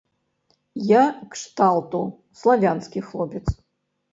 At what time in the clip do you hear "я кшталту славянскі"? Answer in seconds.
0.91-3.01